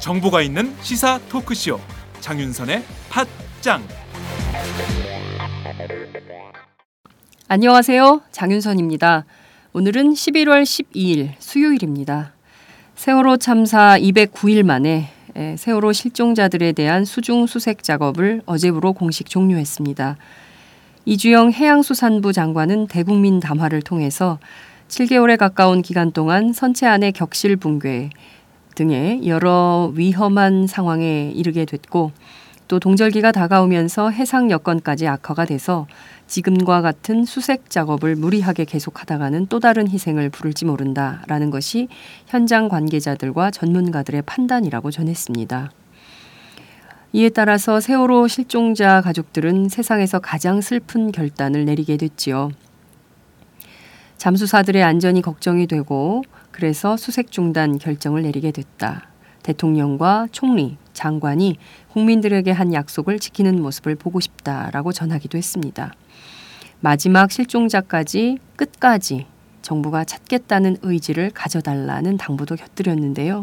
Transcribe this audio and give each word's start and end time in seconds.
정보가 0.00 0.40
있는 0.40 0.74
시사 0.80 1.20
토크쇼 1.28 1.78
장윤선의 2.20 2.82
팟짱 3.10 3.82
안녕하세요. 7.48 8.22
장윤선입니다. 8.32 9.26
오늘은 9.74 10.14
11월 10.14 10.62
12일 10.62 11.32
수요일입니다. 11.38 12.32
세월호 12.94 13.36
참사 13.36 13.98
209일 13.98 14.62
만에 14.62 14.90
에, 14.90 15.17
세월호 15.56 15.92
실종자들에 15.92 16.72
대한 16.72 17.04
수중 17.04 17.46
수색 17.46 17.82
작업을 17.82 18.42
어제부로 18.46 18.92
공식 18.92 19.28
종료했습니다. 19.28 20.16
이주영 21.04 21.52
해양수산부 21.52 22.32
장관은 22.32 22.86
대국민 22.86 23.40
담화를 23.40 23.82
통해서 23.82 24.38
7개월에 24.88 25.36
가까운 25.36 25.82
기간 25.82 26.12
동안 26.12 26.52
선체 26.52 26.86
안의 26.86 27.12
격실 27.12 27.56
붕괴 27.56 28.10
등의 28.74 29.26
여러 29.26 29.92
위험한 29.94 30.66
상황에 30.66 31.32
이르게 31.34 31.64
됐고 31.64 32.12
또 32.68 32.78
동절기가 32.78 33.32
다가오면서 33.32 34.10
해상 34.10 34.50
여건까지 34.50 35.08
악화가 35.08 35.46
돼서 35.46 35.86
지금과 36.26 36.82
같은 36.82 37.24
수색 37.24 37.70
작업을 37.70 38.14
무리하게 38.14 38.66
계속하다가는 38.66 39.46
또 39.46 39.58
다른 39.58 39.88
희생을 39.88 40.28
부를지 40.28 40.66
모른다라는 40.66 41.48
것이 41.48 41.88
현장 42.26 42.68
관계자들과 42.68 43.50
전문가들의 43.50 44.22
판단이라고 44.22 44.90
전했습니다. 44.90 45.72
이에 47.14 47.30
따라서 47.30 47.80
세월호 47.80 48.28
실종자 48.28 49.00
가족들은 49.00 49.70
세상에서 49.70 50.18
가장 50.18 50.60
슬픈 50.60 51.10
결단을 51.10 51.64
내리게 51.64 51.96
됐지요. 51.96 52.50
잠수사들의 54.18 54.82
안전이 54.82 55.22
걱정이 55.22 55.66
되고 55.66 56.22
그래서 56.50 56.98
수색 56.98 57.30
중단 57.30 57.78
결정을 57.78 58.22
내리게 58.22 58.50
됐다. 58.50 59.08
대통령과 59.42 60.28
총리, 60.32 60.76
장관이 60.92 61.56
국민들에게 61.92 62.50
한 62.50 62.72
약속을 62.72 63.18
지키는 63.18 63.62
모습을 63.62 63.94
보고 63.94 64.20
싶다라고 64.20 64.92
전하기도 64.92 65.38
했습니다. 65.38 65.92
마지막 66.80 67.30
실종자까지 67.30 68.38
끝까지 68.56 69.26
정부가 69.62 70.04
찾겠다는 70.04 70.78
의지를 70.82 71.30
가져달라는 71.30 72.16
당부도 72.16 72.56
곁들였는데요. 72.56 73.42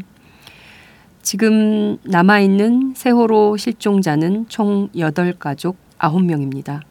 지금 1.21 1.97
남아있는 2.03 2.93
세월호 2.95 3.57
실종자는 3.57 4.47
총 4.47 4.89
8가족 4.89 5.75
9명입니다. 5.97 6.81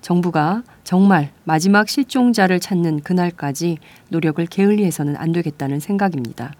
정부가 0.00 0.62
정말 0.84 1.30
마지막 1.44 1.88
실종자를 1.88 2.60
찾는 2.60 3.00
그날까지 3.00 3.78
노력을 4.08 4.44
게을리해서는 4.46 5.16
안 5.16 5.32
되겠다는 5.32 5.80
생각입니다. 5.80 6.52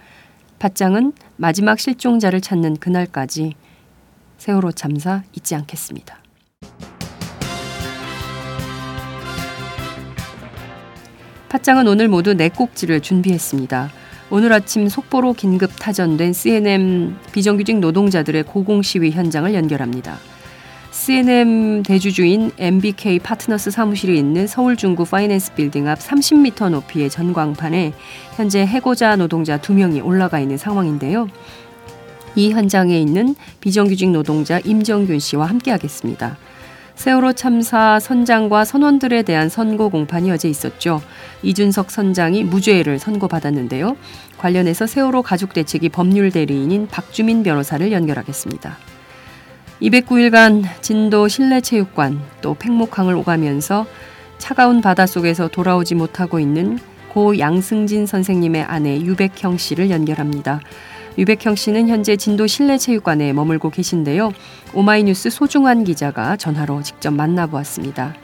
팟짱은 0.59 1.13
마지막 1.37 1.79
실종자를 1.79 2.41
찾는 2.41 2.79
그날까지 2.79 3.55
세월호 4.39 4.73
참사 4.73 5.23
잊지 5.35 5.55
않겠습니다. 5.55 6.19
팟짱은 11.49 11.87
오늘 11.87 12.09
모두 12.09 12.35
네 12.35 12.49
꼭지를 12.49 13.01
준비했습니다. 13.01 13.91
오늘 14.31 14.53
아침 14.53 14.89
속보로 14.89 15.33
긴급 15.33 15.71
타전된 15.79 16.33
CNM 16.33 17.17
비정규직 17.33 17.79
노동자들의 17.79 18.43
고공 18.43 18.83
시위 18.83 19.13
현장을 19.13 19.55
연결합니다. 19.55 20.19
CNM 20.91 21.83
대주주인 21.83 22.51
MBK 22.59 23.19
파트너스 23.19 23.71
사무실이 23.71 24.19
있는 24.19 24.47
서울 24.47 24.77
중구 24.77 25.05
파이낸스 25.05 25.55
빌딩 25.55 25.87
앞 25.87 25.99
30m 25.99 26.71
높이의 26.71 27.11
전광판에 27.11 27.93
현재 28.37 28.65
해고자 28.65 29.17
노동자 29.17 29.59
2명이 29.59 30.05
올라가 30.05 30.41
있는 30.41 30.57
상황인데요. 30.57 31.29
이 32.35 32.53
현장에 32.53 32.99
있는 32.99 33.35
비정규직 33.61 34.11
노동자 34.11 34.59
임정균 34.61 35.19
씨와 35.19 35.47
함께하겠습니다. 35.47 36.39
세월호 36.95 37.35
참사 37.35 38.01
선장과 38.01 38.65
선원들에 38.65 39.23
대한 39.23 39.49
선고 39.49 39.89
공판이 39.91 40.33
어제 40.33 40.49
있었죠. 40.49 41.01
이준석 41.43 41.91
선장이 41.91 42.45
무죄를 42.45 42.99
선고받았는데요. 42.99 43.97
관련해서 44.39 44.87
세월호 44.87 45.23
가족 45.23 45.53
대책위 45.53 45.91
법률 45.91 46.33
대리인인 46.33 46.89
박주민 46.89 47.43
변호사를 47.45 47.93
연결하겠습니다. 47.93 48.98
209일간 49.83 50.65
진도 50.81 51.29
실내체육관 51.29 52.21
또 52.41 52.55
팽목항을 52.55 53.15
오가면서 53.15 53.87
차가운 54.39 54.81
바닷속에서 54.81 55.49
돌아오지 55.49 55.95
못하고 55.95 56.41
있는 56.41 56.79
고 57.11 57.39
양승진 57.39 58.07
선생님의 58.07 58.63
아내 58.63 59.01
유백형 59.01 59.57
씨를 59.57 59.91
연결합니다. 59.91 60.61
유백형 61.17 61.57
씨는 61.57 61.89
현재 61.89 62.17
진도 62.17 62.47
실내체육관에 62.47 63.33
머물고 63.33 63.71
계신데요. 63.71 64.33
오마이뉴스 64.75 65.31
소중한 65.31 65.85
기자가 65.85 66.37
전화로 66.37 66.83
직접 66.83 67.13
만나보았습니다. 67.13 68.15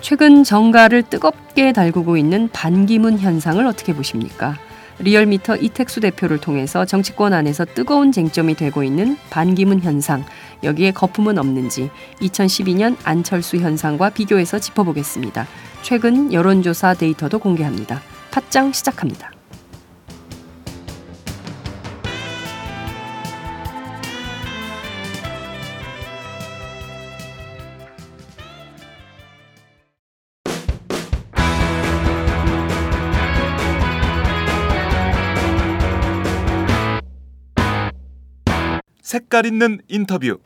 최근 0.00 0.42
정가를 0.42 1.04
뜨겁게 1.04 1.72
달구고 1.72 2.16
있는 2.16 2.48
반기문 2.52 3.18
현상을 3.18 3.64
어떻게 3.64 3.94
보십니까? 3.94 4.58
리얼미터 5.02 5.56
이택수 5.56 6.00
대표를 6.00 6.38
통해서 6.38 6.84
정치권 6.84 7.32
안에서 7.32 7.64
뜨거운 7.64 8.12
쟁점이 8.12 8.54
되고 8.54 8.84
있는 8.84 9.16
반기문 9.30 9.80
현상, 9.80 10.24
여기에 10.62 10.92
거품은 10.92 11.38
없는지 11.38 11.90
2012년 12.20 12.96
안철수 13.02 13.56
현상과 13.56 14.10
비교해서 14.10 14.60
짚어보겠습니다. 14.60 15.46
최근 15.82 16.32
여론조사 16.32 16.94
데이터도 16.94 17.40
공개합니다. 17.40 18.00
팟짱 18.30 18.72
시작합니다. 18.72 19.31
색깔 39.32 39.46
있는 39.46 39.78
인터뷰 39.88 40.38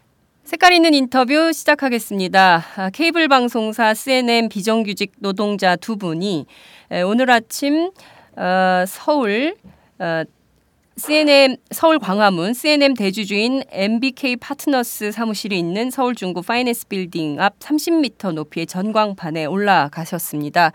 색깔 0.45 0.73
있는 0.73 0.95
인터뷰 0.95 1.53
시작하겠습니다. 1.53 2.65
아, 2.77 2.91
케이블 2.91 3.27
방송사 3.27 3.95
CNN 3.95 4.49
비정규직 4.49 5.15
노동자 5.19 5.75
두 5.75 5.97
분이 5.97 6.47
오늘 7.05 7.29
아침 7.33 7.91
어, 8.37 8.85
서울 8.87 9.57
어, 9.99 10.23
CNN 10.99 11.59
서울 11.73 11.99
광화문 11.99 12.55
CNN 12.55 12.95
대주주인 12.95 13.63
MBK 13.71 14.37
파트너스 14.37 15.13
사무실이 15.13 15.59
있는 15.59 15.91
서울 15.91 16.15
중구 16.15 16.41
파이낸스 16.41 16.89
빌딩 16.89 17.39
앞 17.39 17.59
30m 17.59 18.33
높이의 18.33 18.67
전광판에 18.67 19.45
올라가셨습니다. 19.45 20.73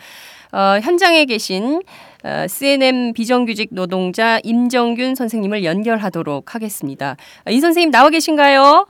어, 0.51 0.79
현장에 0.79 1.25
계신 1.25 1.81
어, 2.23 2.45
CNN 2.47 3.13
비정규직 3.13 3.69
노동자 3.71 4.39
임정균 4.43 5.15
선생님을 5.15 5.63
연결하도록 5.63 6.53
하겠습니다. 6.53 7.17
이 7.49 7.59
선생님 7.59 7.89
나와 7.89 8.11
계신가요? 8.11 8.85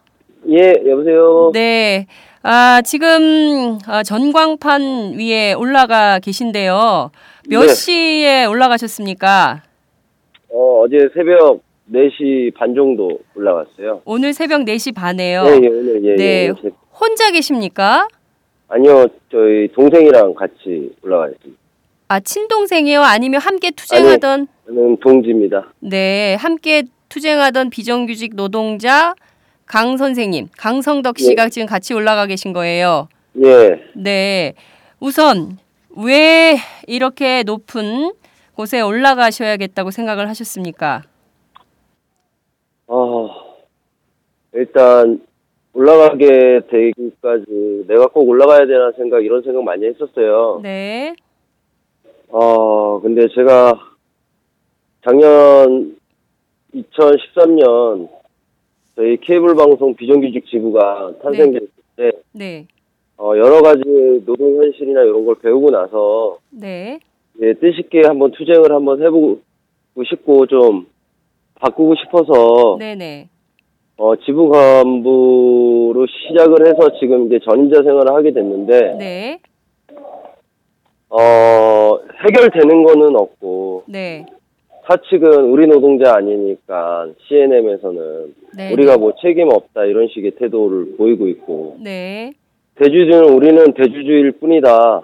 예, 0.49 0.73
여보세요. 0.85 1.51
네. 1.53 2.07
아, 2.43 2.81
지금 2.83 3.79
아, 3.87 4.03
전광판 4.03 5.13
위에 5.17 5.53
올라가 5.53 6.19
계신데요. 6.19 7.11
몇 7.47 7.61
네. 7.67 7.73
시에 7.73 8.45
올라가셨습니까? 8.45 9.70
어, 10.53 10.81
어제 10.81 11.09
새벽 11.13 11.61
4시 11.91 12.53
반 12.53 12.73
정도 12.75 13.19
올라갔어요. 13.35 14.01
오늘 14.05 14.33
새벽 14.33 14.61
4시 14.65 14.93
반에요. 14.93 15.43
예, 15.45 15.59
예, 15.63 15.67
오늘 15.67 16.03
예, 16.03 16.15
네. 16.15 16.47
예. 16.49 16.53
제- 16.61 16.69
혼자 16.93 17.31
계십니까? 17.31 18.07
아니요, 18.67 19.07
저희 19.31 19.67
동생이랑 19.73 20.33
같이 20.33 20.93
올라갔습니다. 21.01 21.59
아, 22.07 22.19
친동생이요? 22.19 23.01
아니면 23.01 23.39
함께 23.41 23.71
투쟁하던 23.71 24.47
저는 24.67 24.97
동지입니다. 24.97 25.71
네, 25.79 26.35
함께 26.35 26.83
투쟁하던 27.09 27.69
비정규직 27.69 28.35
노동자 28.35 29.15
강 29.65 29.97
선생님, 29.97 30.47
강성덕 30.57 31.17
씨가 31.19 31.49
지금 31.49 31.65
같이 31.65 31.93
올라가 31.93 32.25
계신 32.25 32.51
거예요. 32.53 33.07
예, 33.43 33.81
네. 33.95 34.53
우선 34.99 35.57
왜 35.97 36.57
이렇게 36.87 37.43
높은 37.43 38.11
곳에 38.55 38.81
올라가셔야겠다고 38.81 39.91
생각을 39.91 40.29
하셨습니까? 40.29 41.03
어, 42.87 43.29
일단 44.53 45.21
올라가게 45.73 46.61
되기까지 46.69 47.85
내가 47.87 48.07
꼭 48.07 48.27
올라가야 48.27 48.65
되나 48.65 48.91
생각 48.97 49.23
이런 49.23 49.41
생각 49.41 49.63
많이 49.63 49.85
했었어요. 49.85 50.59
네. 50.61 51.15
어, 52.29 52.99
근데 52.99 53.27
제가 53.33 53.79
작년 55.05 55.97
2013년 56.73 58.09
저희 58.95 59.17
케이블 59.17 59.55
방송 59.55 59.95
비정규직 59.95 60.45
지부가 60.47 61.13
탄생될 61.21 61.67
때 61.95 62.11
네. 62.33 62.67
어, 63.17 63.33
여러 63.37 63.61
가지 63.61 63.83
노동 64.25 64.61
현실이나 64.61 65.01
이런 65.03 65.25
걸 65.25 65.35
배우고 65.35 65.71
나서 65.71 66.37
네. 66.49 66.99
예, 67.41 67.53
뜻있게 67.53 68.01
한번 68.05 68.31
투쟁을 68.31 68.71
한번 68.71 69.01
해보고 69.01 69.39
싶고 70.09 70.47
좀 70.47 70.87
바꾸고 71.55 71.95
싶어서 71.95 72.77
네네. 72.79 73.29
어, 73.97 74.15
지부 74.17 74.49
간부로 74.49 76.07
시작을 76.07 76.67
해서 76.67 76.97
지금 76.99 77.27
이제 77.27 77.39
전임자 77.43 77.83
생활을 77.83 78.13
하게 78.13 78.31
됐는데 78.31 78.95
네. 78.97 79.39
어, 81.09 81.99
해결되는 82.27 82.83
거는 82.83 83.15
없고 83.15 83.83
네. 83.87 84.25
사측은 84.87 85.51
우리 85.51 85.67
노동자 85.67 86.15
아니니까 86.15 87.07
CNM에서는 87.27 88.35
네. 88.57 88.73
우리가 88.73 88.97
뭐 88.97 89.13
책임 89.21 89.49
없다 89.49 89.85
이런 89.85 90.07
식의 90.07 90.31
태도를 90.31 90.97
보이고 90.97 91.27
있고 91.27 91.77
네. 91.79 92.33
대주주는 92.75 93.29
우리는 93.29 93.73
대주주일 93.73 94.31
뿐이다. 94.33 95.01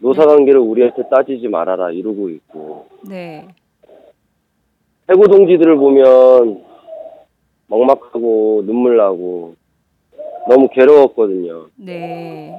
노사관계를 0.00 0.58
우리한테 0.60 1.02
따지지 1.08 1.48
말아라 1.48 1.90
이러고 1.90 2.30
있고 2.30 2.86
네. 3.08 3.46
해고 5.10 5.26
동지들을 5.26 5.76
보면 5.76 6.64
먹막하고 7.66 8.62
눈물 8.64 8.96
나고 8.96 9.54
너무 10.48 10.68
괴로웠거든요. 10.68 11.66
네. 11.76 12.58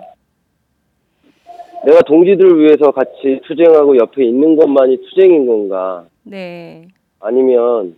내가 1.85 2.01
동지들을 2.01 2.59
위해서 2.59 2.91
같이 2.91 3.41
투쟁하고 3.43 3.97
옆에 3.97 4.23
있는 4.23 4.55
것만이 4.55 4.97
투쟁인 4.97 5.47
건가? 5.47 6.05
네. 6.23 6.88
아니면 7.19 7.97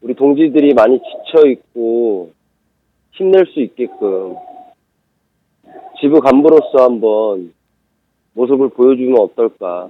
우리 0.00 0.14
동지들이 0.14 0.74
많이 0.74 1.00
지쳐 1.00 1.48
있고 1.48 2.30
힘낼 3.12 3.46
수 3.46 3.60
있게끔 3.60 4.36
지부 6.00 6.20
간부로서 6.20 6.84
한번 6.84 7.52
모습을 8.34 8.68
보여주면 8.70 9.18
어떨까? 9.20 9.88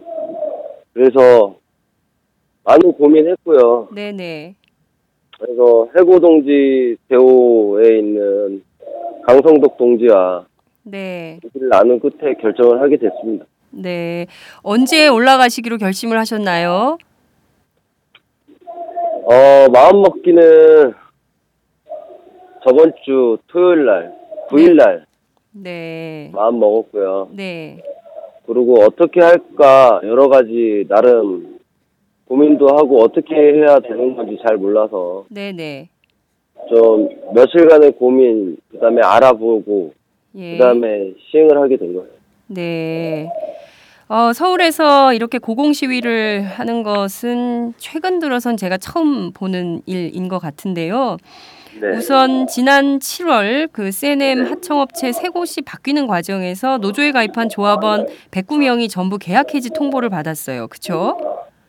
그래서 0.93 1.57
많은 2.65 2.93
고민했고요. 2.93 3.89
네네. 3.95 4.55
그래서 5.39 5.89
해고 5.97 6.21
동지 6.21 6.97
대호에 7.09 7.99
있는 7.99 8.63
강성덕 9.27 9.77
동지와 9.79 10.47
네. 10.83 11.39
얘기를 11.45 11.69
나눈 11.69 12.01
끝에 12.01 12.35
결정을 12.35 12.81
하게 12.81 12.97
됐습니다. 12.97 13.47
네. 13.71 14.27
언제 14.63 15.09
올라가시기로 15.09 15.79
결심을 15.79 16.19
하셨나요? 16.19 16.99
어, 19.23 19.69
마음 19.73 20.03
먹기는 20.03 20.93
저번 22.67 22.93
주 23.05 23.39
토요일 23.47 23.87
날, 23.87 24.13
9일 24.49 24.75
날 24.75 25.07
네. 25.53 26.31
마음 26.35 26.59
먹었고요. 26.59 27.29
네. 27.33 27.81
그리고 28.53 28.81
어떻게 28.81 29.21
할까 29.21 30.01
여러 30.03 30.29
가지 30.29 30.85
나름 30.89 31.61
고민도 32.27 32.67
하고 32.67 33.01
어떻게 33.01 33.33
해야 33.33 33.79
되는 33.79 34.17
건지 34.17 34.37
잘 34.45 34.57
몰라서 34.57 35.25
네네. 35.29 35.89
좀 36.69 37.09
며칠간의 37.33 37.93
고민, 37.93 38.57
그 38.73 38.79
다음에 38.81 39.03
알아보고, 39.03 39.93
예. 40.35 40.57
그 40.57 40.65
다음에 40.65 41.13
시행을 41.31 41.59
하게 41.59 41.77
된 41.77 41.95
거예요. 41.95 42.09
네. 42.49 43.31
어, 44.09 44.33
서울에서 44.33 45.15
이렇게 45.15 45.39
고공 45.39 45.73
시위를 45.73 46.43
하는 46.43 46.83
것은 46.83 47.75
최근 47.79 48.19
들어선 48.19 48.57
제가 48.57 48.79
처음 48.79 49.31
보는 49.33 49.83
일인 49.87 50.29
것 50.29 50.41
같은데요. 50.41 51.19
네. 51.79 51.97
우선 51.97 52.47
지난 52.47 52.99
7월 52.99 53.69
그 53.73 53.91
CNM 53.91 54.51
하청업체 54.51 55.13
세 55.13 55.29
곳이 55.29 55.63
바뀌는 55.63 56.07
과정에서 56.07 56.79
노조에 56.79 57.13
가입한 57.13 57.49
조합원 57.49 58.07
109명이 58.31 58.91
전부 58.91 59.19
계약 59.19 59.55
해지 59.55 59.71
통보를 59.71 60.09
받았어요. 60.09 60.69
그렇죠? 60.69 61.19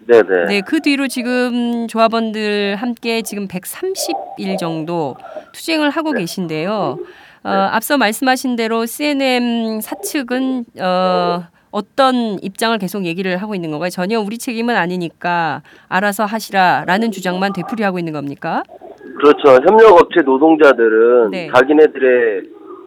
네 0.08 0.24
네. 0.24 0.46
네, 0.48 0.62
그 0.62 0.82
뒤로 0.82 1.08
지금 1.08 1.88
조합원들 1.88 2.76
함께 2.76 3.22
지금 3.22 3.48
130일 3.48 4.58
정도 4.58 5.16
투쟁을 5.54 5.92
하고 5.92 6.12
계신데요. 6.12 6.98
어, 7.44 7.50
앞서 7.50 7.98
말씀하신 7.98 8.56
대로 8.56 8.86
CNM 8.86 9.82
사측은 9.82 10.66
어, 10.80 11.44
어떤 11.72 12.38
입장을 12.44 12.78
계속 12.78 13.06
얘기를 13.06 13.38
하고 13.38 13.56
있는 13.56 13.72
건가요? 13.72 13.90
전혀 13.90 14.20
우리 14.20 14.38
책임은 14.38 14.76
아니니까 14.76 15.62
알아서 15.88 16.26
하시라라는 16.26 17.12
주장만 17.12 17.54
되풀이하고 17.54 17.98
있는 17.98 18.14
겁니까? 18.14 18.64
그렇죠. 19.18 19.62
협력업체 19.64 20.22
노동자들은 20.24 21.32
네. 21.32 21.50
자기네들의 21.54 22.44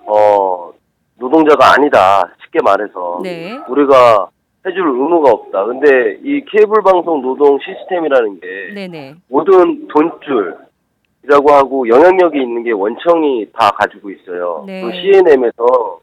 어 0.07 0.73
노동자가 1.19 1.75
아니다. 1.75 2.31
쉽게 2.45 2.61
말해서 2.63 3.21
네. 3.23 3.59
우리가 3.69 4.29
해줄 4.67 4.81
의무가 4.83 5.31
없다. 5.31 5.65
근데 5.67 6.19
이 6.23 6.43
케이블 6.51 6.83
방송 6.83 7.21
노동 7.23 7.59
시스템이라는 7.59 8.41
게 8.41 8.75
네네. 8.75 9.15
모든 9.29 9.89
돈줄이라고 9.89 11.53
하고 11.53 11.89
영향력이 11.89 12.41
있는 12.41 12.63
게 12.63 12.73
원청이 12.73 13.49
다 13.53 13.71
가지고 13.71 14.11
있어요. 14.11 14.65
네. 14.67 14.83
그 14.83 14.91
CNM에서 14.93 16.01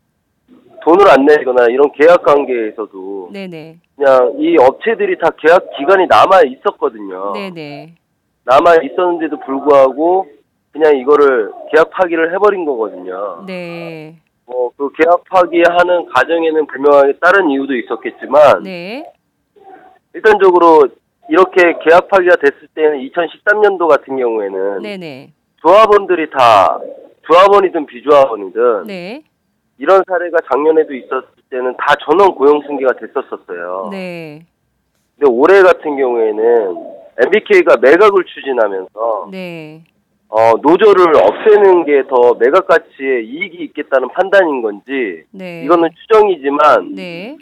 돈을 0.83 1.07
안 1.09 1.25
내거나 1.25 1.65
이런 1.69 1.91
계약 1.93 2.23
관계에서도 2.23 3.29
네네. 3.31 3.77
그냥 3.95 4.33
이 4.39 4.57
업체들이 4.59 5.17
다 5.19 5.29
계약 5.37 5.69
기간이 5.77 6.07
남아 6.07 6.41
있었거든요. 6.45 7.33
네네. 7.33 7.95
남아 8.45 8.83
있었는데도 8.83 9.39
불구하고 9.39 10.27
그냥 10.71 10.97
이거를 10.97 11.51
계약 11.71 11.89
파기를 11.91 12.33
해버린 12.33 12.65
거거든요. 12.65 13.43
네. 13.45 14.15
뭐 14.45 14.71
그 14.81 14.89
계약 14.93 15.23
파기하는 15.25 16.07
과정에는 16.11 16.65
분명하게 16.65 17.19
다른 17.21 17.51
이유도 17.51 17.75
있었겠지만 17.75 18.63
네. 18.63 19.13
일단적으로 20.15 20.87
이렇게 21.29 21.77
계약 21.87 22.07
파기가 22.07 22.35
됐을 22.37 22.67
때는 22.73 23.07
2013년도 23.07 23.87
같은 23.87 24.17
경우에는 24.17 24.81
네네. 24.81 25.33
조합원들이 25.61 26.31
다 26.31 26.79
조합원이든 27.21 27.85
비조합원이든 27.85 28.87
네. 28.87 29.21
이런 29.77 30.01
사례가 30.07 30.39
작년에도 30.51 30.95
있었을 30.95 31.27
때는 31.51 31.75
다 31.77 31.93
전원 32.03 32.33
고용 32.33 32.59
승계가 32.65 32.93
됐었었어요. 32.93 33.89
네. 33.91 34.43
근데 35.15 35.31
올해 35.31 35.61
같은 35.61 35.95
경우에는 35.95 36.75
MBK가 37.25 37.77
매각을 37.77 38.23
추진하면서 38.25 39.27
네. 39.31 39.81
어, 40.29 40.53
노조를 40.61 41.15
없애는 41.17 41.85
게 41.85 42.03
더 42.09 42.33
매각 42.39 42.67
가치에 42.67 43.21
이익이 43.21 43.57
있겠다는 43.65 44.09
판단인 44.09 44.61
건지 44.61 45.23
네. 45.31 45.63
이거는 45.65 45.89
추정이지만 46.01 46.95
네. 46.95 47.37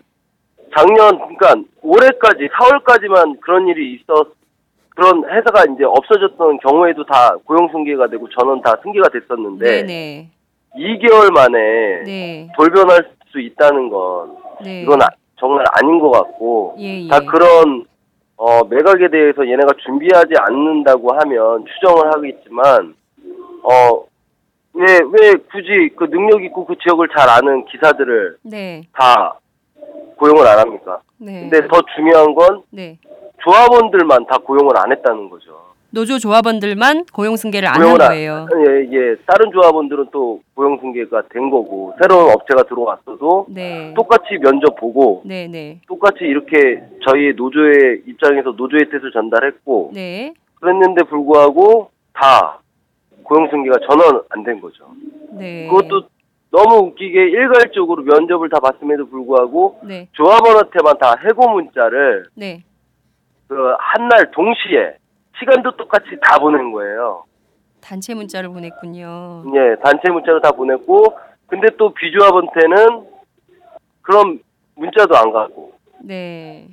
작년 0.75 1.17
그러니까 1.19 1.55
올해까지 1.81 2.47
4월까지만 2.47 3.39
그런 3.41 3.67
일이 3.67 3.93
있었 3.93 4.27
그런 4.95 5.23
회사가 5.23 5.63
이제 5.73 5.83
없어졌던 5.85 6.57
경우에도 6.59 7.05
다 7.05 7.35
고용 7.45 7.69
승계가 7.71 8.07
되고 8.07 8.27
전원 8.29 8.61
다 8.61 8.75
승계가 8.83 9.09
됐었는데 9.09 9.83
네네. 9.83 10.27
2개월 10.75 11.31
만에 11.33 12.03
네. 12.05 12.49
돌변할 12.57 13.07
수 13.31 13.39
있다는 13.39 13.89
건 13.89 14.35
네. 14.63 14.81
이건 14.81 15.01
아- 15.01 15.07
정말 15.39 15.63
아닌 15.81 15.99
것 15.99 16.11
같고 16.11 16.75
예, 16.79 17.05
예. 17.05 17.07
다 17.07 17.19
그런 17.21 17.85
어, 18.39 18.63
매각에 18.63 19.09
대해서 19.09 19.45
얘네가 19.45 19.73
준비하지 19.83 20.33
않는다고 20.39 21.13
하면 21.13 21.65
추정을 21.65 22.13
하겠지만 22.13 22.95
어, 23.63 24.05
왜, 24.73 24.85
왜 25.11 25.33
굳이 25.51 25.93
그 25.97 26.09
능력 26.09 26.41
있고 26.45 26.65
그 26.65 26.75
지역을 26.81 27.09
잘 27.09 27.27
아는 27.27 27.65
기사들을 27.65 28.37
네. 28.43 28.83
다 28.93 29.37
고용을 30.15 30.47
안 30.47 30.57
합니까? 30.57 31.01
네. 31.17 31.49
근데 31.49 31.67
더 31.67 31.81
중요한 31.93 32.33
건 32.33 32.63
네. 32.69 32.97
조합원들만 33.43 34.25
다 34.27 34.37
고용을 34.37 34.71
안 34.77 34.93
했다는 34.93 35.29
거죠. 35.29 35.68
노조 35.91 36.19
조합원들만 36.19 37.05
고용 37.13 37.35
승계를 37.35 37.67
안 37.67 37.81
한 37.81 37.97
거예요. 37.97 38.45
예, 38.67 38.81
예. 38.91 39.15
다른 39.25 39.51
조합원들은 39.51 40.07
또 40.11 40.41
고용 40.53 40.77
승계가 40.79 41.23
된 41.29 41.49
거고 41.49 41.93
새로운 41.99 42.31
업체가 42.31 42.63
들어왔어도 42.63 43.47
네. 43.49 43.93
똑같이 43.95 44.37
면접 44.41 44.75
보고 44.75 45.23
네, 45.25 45.47
네. 45.47 45.79
똑같이 45.87 46.19
이렇게 46.25 46.83
저희 47.07 47.33
노조의 47.35 48.03
입장에서 48.05 48.51
노조의 48.51 48.89
뜻을 48.91 49.11
전달했고 49.11 49.91
네. 49.95 50.33
그랬는데 50.61 51.03
불구하고 51.05 51.89
다 52.13 52.59
고용 53.23 53.49
승계가 53.49 53.77
전원 53.89 54.21
안 54.29 54.43
된 54.43 54.61
거죠. 54.61 54.85
네. 55.31 55.67
그것도 55.69 56.03
너무 56.51 56.87
웃기게 56.87 57.19
일괄적으로 57.29 58.03
면접을 58.03 58.49
다 58.49 58.59
봤음에도 58.59 59.07
불구하고 59.09 59.79
네. 59.83 60.07
조합원한테만 60.13 60.97
다 60.99 61.15
해고 61.25 61.49
문자를 61.49 62.25
네. 62.35 62.63
그 63.47 63.55
한 63.79 64.07
날 64.09 64.29
동시에 64.31 64.97
시간도 65.39 65.71
똑같이 65.77 66.09
다 66.21 66.37
보낸 66.37 66.71
거예요. 66.71 67.23
단체 67.81 68.13
문자를 68.13 68.49
보냈군요. 68.49 69.43
예, 69.55 69.75
단체 69.83 70.11
문자로 70.11 70.41
다 70.41 70.51
보냈고 70.51 71.05
근데 71.47 71.67
또 71.77 71.93
비조합한테는 71.93 73.07
그런 74.01 74.39
문자도 74.75 75.15
안 75.15 75.31
가고 75.31 75.73
네. 76.01 76.67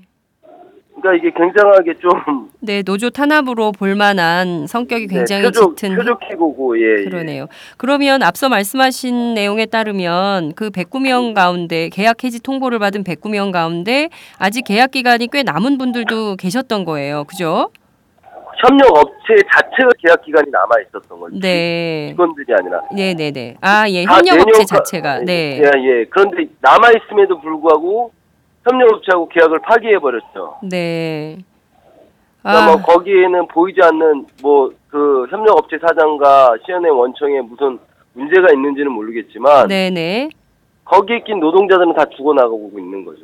그러니까 0.96 1.14
이게 1.14 1.36
굉장하게 1.36 1.94
좀 1.98 2.50
네, 2.60 2.82
노조 2.82 3.10
탄압으로 3.10 3.72
볼만한 3.72 4.66
성격이 4.66 5.08
굉장히 5.08 5.42
네, 5.42 5.48
표적, 5.48 5.76
짙은 5.76 5.96
표적해고고 5.96 6.80
예. 6.80 7.00
예. 7.00 7.04
그러네요. 7.04 7.46
그러면 7.76 8.22
앞서 8.22 8.48
말씀하신 8.48 9.34
내용에 9.34 9.66
따르면 9.66 10.54
그 10.54 10.70
109명 10.70 11.34
가운데 11.34 11.90
계약 11.90 12.24
해지 12.24 12.42
통보를 12.42 12.78
받은 12.78 13.04
109명 13.04 13.52
가운데 13.52 14.08
아직 14.38 14.62
계약 14.62 14.92
기간이 14.92 15.28
꽤 15.30 15.42
남은 15.42 15.76
분들도 15.76 16.36
계셨던 16.36 16.84
거예요. 16.86 17.24
그죠? 17.24 17.70
협력 18.58 18.90
업체 18.96 19.34
자체가 19.52 19.90
계약 19.98 20.22
기간이 20.22 20.50
남아 20.50 20.68
있었던 20.88 21.20
거죠. 21.20 21.38
네. 21.40 22.08
직원들이 22.10 22.46
아니라. 22.58 22.80
네, 22.94 23.14
네, 23.14 23.30
네. 23.30 23.54
아, 23.60 23.88
예. 23.88 24.04
협력 24.04 24.18
업체 24.32 24.34
내년 24.34 24.52
가- 24.52 24.64
자체가. 24.64 25.18
네. 25.20 25.60
예, 25.62 25.70
예. 25.84 26.04
그런데 26.06 26.46
남아 26.60 26.90
있음에도 26.92 27.40
불구하고 27.40 28.12
협력 28.64 28.92
업체하고 28.94 29.28
계약을 29.28 29.58
파기해 29.60 29.98
버렸죠. 29.98 30.56
네. 30.62 31.38
그러니까 32.42 32.64
아, 32.64 32.66
뭐 32.76 32.82
거기에는 32.82 33.46
보이지 33.48 33.80
않는 33.82 34.26
뭐 34.42 34.70
그 34.96 35.26
협력 35.30 35.58
업체 35.58 35.76
사장과 35.78 36.56
CNM 36.64 36.96
원청에 36.96 37.42
무슨 37.42 37.78
문제가 38.14 38.46
있는지는 38.54 38.90
모르겠지만 38.92 39.68
네, 39.68 39.90
네. 39.90 40.30
거기에 40.86 41.20
낀 41.20 41.38
노동자들은 41.38 41.92
다 41.92 42.06
죽어나가고 42.16 42.70
있는 42.78 43.04
거죠. 43.04 43.20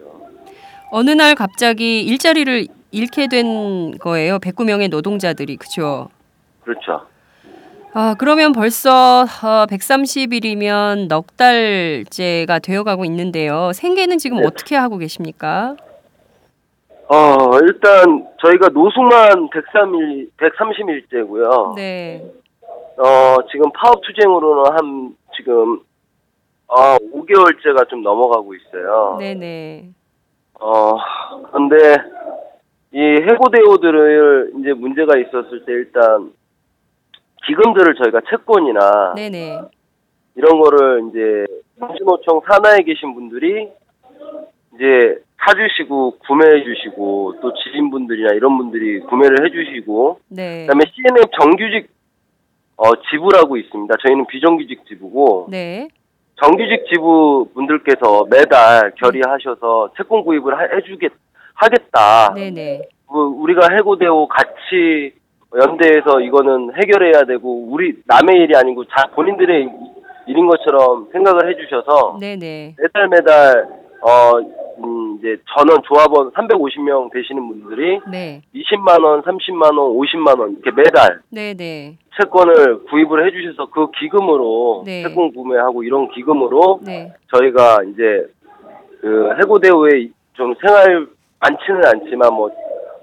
어느 0.95 1.09
날 1.11 1.35
갑자기 1.35 2.03
일자리를 2.03 2.67
잃게 2.91 3.27
된 3.27 3.97
거예요. 3.97 4.39
109명의 4.39 4.91
노동자들이. 4.91 5.57
그죠? 5.57 6.11
그렇죠. 6.63 7.07
아, 7.95 8.15
그러면 8.19 8.53
벌써 8.53 9.23
어, 9.23 9.67
130일이면 9.67 11.09
넉 11.09 11.35
달째가 11.39 12.59
되어가고 12.59 13.07
있는데요. 13.07 13.73
생계는 13.73 14.19
지금 14.19 14.41
네. 14.41 14.47
어떻게 14.47 14.77
하고 14.77 14.99
계십니까? 14.99 15.77
어, 17.09 17.59
일단 17.63 18.27
저희가 18.43 18.69
노숙만 18.69 19.49
103일 19.49 20.29
130일째고요. 20.37 21.75
네. 21.75 22.23
어, 22.99 23.37
지금 23.51 23.73
파업 23.73 24.03
투쟁으로는 24.03 24.73
한 24.73 25.17
지금 25.35 25.81
어, 26.67 26.97
5개월째가 26.99 27.89
좀 27.89 28.03
넘어가고 28.03 28.55
있어요. 28.55 29.17
네네. 29.19 30.02
어, 30.63 30.97
그런데 31.51 31.77
이 32.93 33.01
해고대우들을 33.01 34.53
이제 34.61 34.73
문제가 34.75 35.19
있었을 35.19 35.65
때 35.65 35.73
일단 35.73 36.33
기금들을 37.47 37.97
저희가 37.97 38.21
채권이나 38.31 39.15
네네. 39.17 39.61
이런 40.37 40.61
거를 40.61 41.09
이제 41.09 41.47
민주노총 41.81 42.41
산하에 42.47 42.83
계신 42.85 43.15
분들이 43.15 43.69
이제 44.75 45.19
사주시고 45.45 46.19
구매해 46.19 46.63
주시고 46.63 47.41
또 47.43 47.53
지인분들이나 47.55 48.35
이런 48.35 48.57
분들이 48.57 49.01
구매를 49.01 49.45
해 49.45 49.51
주시고 49.51 50.21
네. 50.29 50.67
그다음에 50.67 50.85
CNF 50.95 51.29
정규직 51.41 51.91
어 52.77 52.85
지부라고 53.11 53.57
있습니다. 53.57 53.95
저희는 54.07 54.27
비정규직 54.27 54.87
지부고 54.87 55.49
네. 55.51 55.89
정규직 56.43 56.87
지부 56.93 57.49
분들께서 57.55 58.25
매달 58.31 58.93
결의하셔서 58.97 59.91
채권 59.97 60.25
구입을 60.25 60.59
하- 60.59 60.77
해주겠 60.77 61.13
하겠다. 61.55 62.35
네네. 62.35 62.89
뭐 63.11 63.25
우리가 63.25 63.69
해고되고 63.75 64.27
같이 64.29 65.13
연대해서 65.55 66.21
이거는 66.21 66.73
해결해야 66.77 67.25
되고 67.25 67.67
우리 67.71 67.95
남의 68.07 68.37
일이 68.37 68.57
아니고 68.57 68.85
자 68.87 69.07
본인들의 69.15 69.69
일인 70.27 70.47
것처럼 70.47 71.09
생각을 71.13 71.49
해주셔서 71.51 72.17
네네. 72.21 72.75
매달 72.79 73.09
매달 73.09 73.69
어 74.03 74.39
음, 74.85 75.17
이제 75.19 75.37
전원 75.55 75.81
조합원 75.85 76.31
350명 76.33 77.13
되시는 77.13 77.47
분들이 77.49 78.01
네. 78.11 78.43
20만 78.55 79.05
원, 79.05 79.23
30만 79.23 79.79
원, 79.79 79.93
50만 79.97 80.39
원 80.41 80.53
이렇게 80.53 80.71
매달 80.73 81.21
네 81.31 81.55
네. 81.55 81.97
채권을 82.21 82.85
구입을 82.85 83.27
해주셔서 83.27 83.71
그 83.71 83.91
기금으로 84.01 84.83
네. 84.85 85.03
채권 85.03 85.33
구매하고 85.33 85.83
이런 85.85 86.09
기금으로 86.11 86.81
네. 86.85 87.13
저희가 87.35 87.85
이제 87.85 88.27
그 89.01 89.31
해고 89.41 89.59
대우에 89.61 90.09
좀 90.35 90.55
생활 90.65 91.07
많지는 91.41 91.85
않지만 91.85 92.35
뭐 92.35 92.51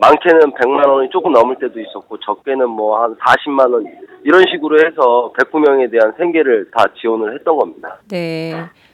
많게는 0.01 0.51
100만 0.51 0.88
원이 0.88 1.10
조금 1.10 1.32
넘을 1.34 1.56
때도 1.58 1.79
있었고 1.79 2.18
적게는 2.20 2.70
뭐 2.70 3.01
한 3.03 3.15
40만 3.15 3.74
원 3.74 3.86
이런 4.24 4.44
식으로 4.51 4.77
해서 4.79 5.32
109명에 5.38 5.91
대한 5.91 6.13
생계를 6.18 6.70
다 6.75 6.86
지원을 7.00 7.36
했던 7.36 7.56
겁니다. 7.58 8.00
네. 8.10 8.53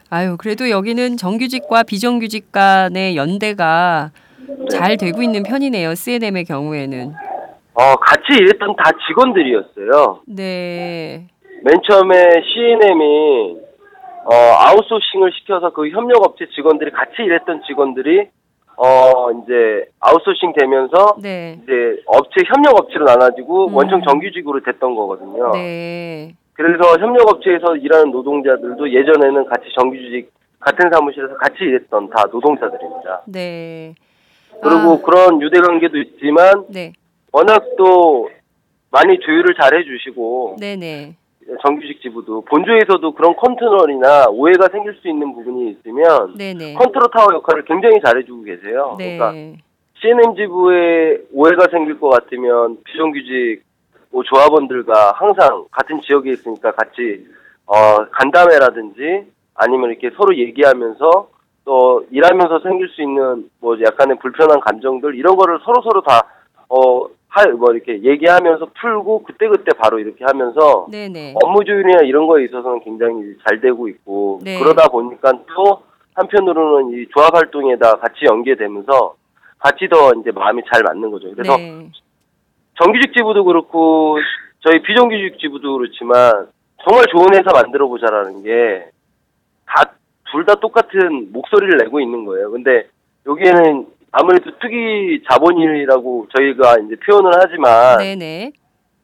아유, 0.09 0.37
그래도 0.37 0.69
여기는 0.69 1.17
정규직과 1.17 1.83
비정규직 1.83 2.51
간의 2.51 3.15
연대가 3.17 4.11
잘 4.69 4.97
되고 4.97 5.21
있는 5.21 5.43
편이네요. 5.43 5.95
CNM의 5.95 6.45
경우에는. 6.45 7.13
어 7.73 7.95
같이 7.95 8.23
일했던 8.39 8.75
다 8.77 8.91
직원들이었어요. 9.07 10.21
네. 10.27 11.27
맨 11.63 11.81
처음에 11.89 12.15
CNM이 12.53 13.57
어 14.25 14.33
아웃소싱을 14.33 15.31
시켜서 15.39 15.71
그 15.71 15.89
협력업체 15.89 16.45
직원들이 16.55 16.91
같이 16.91 17.13
일했던 17.19 17.63
직원들이 17.67 18.29
어 18.77 19.31
이제 19.31 19.89
아웃소싱 19.99 20.53
되면서 20.57 21.15
네. 21.21 21.59
이제 21.63 21.73
업체 22.05 22.41
협력업체로 22.47 23.05
나눠지고 23.05 23.67
음. 23.67 23.75
원청 23.75 24.01
정규직으로 24.07 24.61
됐던 24.63 24.95
거거든요. 24.95 25.51
네. 25.51 26.35
그래서 26.55 26.97
협력업체에서 26.97 27.75
일하는 27.75 28.11
노동자들도 28.11 28.91
예전에는 28.91 29.45
같이 29.45 29.65
정규직 29.77 30.31
같은 30.59 30.89
사무실에서 30.91 31.35
같이 31.35 31.57
일했던 31.59 32.09
다 32.09 32.23
노동자들입니다. 32.31 33.23
네. 33.27 33.93
그리고 34.63 34.93
아, 34.93 35.01
그런 35.01 35.41
유대 35.41 35.59
관계도 35.59 35.97
있지만 35.97 36.65
네. 36.69 36.93
워낙 37.31 37.61
또 37.77 38.29
많이 38.89 39.19
조율을 39.19 39.53
잘 39.59 39.77
해주시고 39.77 40.55
네네. 40.59 41.15
정규직 41.61 42.01
지부도 42.01 42.41
본조에서도 42.45 43.11
그런 43.13 43.35
컨트롤이나 43.35 44.27
오해가 44.29 44.69
생길 44.71 44.95
수 44.95 45.09
있는 45.09 45.33
부분이 45.33 45.71
있으면 45.71 46.37
네네. 46.37 46.75
컨트롤 46.75 47.09
타워 47.11 47.27
역할을 47.33 47.65
굉장히 47.65 47.99
잘해주고 48.03 48.43
계세요. 48.43 48.95
네. 48.97 49.17
그러니까 49.17 49.61
C&M 49.99 50.35
지부에 50.35 51.17
오해가 51.33 51.67
생길 51.69 51.99
것 51.99 52.09
같으면 52.09 52.77
비정규직 52.85 53.63
뭐 53.65 53.65
조합원들과 54.23 55.13
항상 55.13 55.65
같은 55.71 56.01
지역에 56.01 56.31
있으니까 56.31 56.71
같이 56.71 57.25
어 57.65 58.05
간담회라든지 58.11 59.25
아니면 59.55 59.91
이렇게 59.91 60.11
서로 60.15 60.37
얘기하면서 60.37 61.29
또 61.65 62.05
일하면서 62.11 62.59
생길 62.59 62.87
수 62.89 63.01
있는 63.01 63.49
뭐 63.59 63.75
약간의 63.81 64.19
불편한 64.19 64.59
감정들 64.59 65.15
이런 65.15 65.35
거를 65.35 65.59
서로 65.65 65.81
서로 65.81 66.03
다 66.03 66.46
어 66.46 66.88
뭐 66.88 67.73
이렇게 67.73 68.03
얘기하면서 68.03 68.67
풀고 68.79 69.23
그때 69.23 69.47
그때 69.47 69.71
바로 69.77 69.99
이렇게 69.99 70.23
하면서 70.23 70.87
네네. 70.91 71.33
업무 71.43 71.65
조율이나 71.65 72.03
이런 72.03 72.27
거에 72.27 72.45
있어서는 72.45 72.81
굉장히 72.81 73.35
잘 73.47 73.59
되고 73.59 73.87
있고 73.87 74.41
네. 74.43 74.59
그러다 74.59 74.87
보니까 74.89 75.31
또 75.55 75.81
한편으로는 76.13 76.93
이 76.93 77.07
조합 77.13 77.35
활동에다 77.35 77.95
같이 77.95 78.25
연계되면서 78.25 79.15
같이 79.59 79.87
더 79.89 80.11
이제 80.19 80.31
마음이 80.31 80.61
잘 80.71 80.83
맞는 80.83 81.09
거죠. 81.11 81.31
그래서 81.31 81.57
네. 81.57 81.89
정규직 82.81 83.13
지부도 83.13 83.43
그렇고 83.43 84.17
저희 84.61 84.81
비정규직 84.81 85.39
지부도 85.39 85.77
그렇지만 85.77 86.47
정말 86.83 87.05
좋은 87.11 87.33
회사 87.33 87.51
만들어 87.53 87.87
보자라는 87.87 88.43
게 88.43 88.91
다 89.67 89.83
둘 90.31 90.45
다 90.45 90.55
똑같은 90.55 91.31
목소리를 91.31 91.77
내고 91.77 91.99
있는 92.01 92.25
거예요. 92.25 92.51
근데 92.51 92.87
여기에는 93.25 93.87
아무래도 94.11 94.51
투기 94.59 95.23
자본이라고 95.29 96.27
저희가 96.35 96.75
이제 96.79 96.95
표현을 97.05 97.31
하지만 97.39 97.97
네네. 97.99 98.51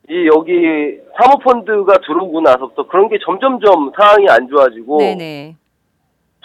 이 0.09 0.27
여기 0.35 0.97
사모펀드가 1.17 1.99
들어오고 2.05 2.41
나서부터 2.41 2.87
그런 2.87 3.07
게 3.07 3.17
점점점 3.23 3.91
상황이 3.97 4.25
안 4.29 4.47
좋아지고 4.49 4.97
네네. 4.97 5.55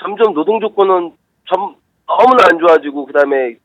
점점 0.01 0.35
노동 0.35 0.61
조건은 0.61 1.13
점 1.49 1.75
너무나 2.07 2.45
안 2.51 2.59
좋아지고 2.59 3.07
그다음에 3.07 3.57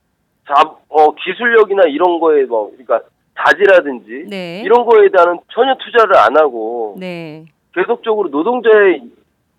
자, 0.47 0.53
어, 0.89 1.11
기술력이나 1.13 1.83
이런 1.87 2.19
거에 2.19 2.45
뭐 2.45 2.71
그러니까 2.71 3.01
자지라든지 3.45 4.25
네. 4.29 4.62
이런 4.63 4.86
거에 4.86 5.10
대한 5.10 5.39
전혀 5.53 5.75
투자를 5.75 6.17
안 6.17 6.38
하고 6.38 6.95
네. 7.00 7.45
계속적으로 7.74 8.29
노동자의 8.29 9.01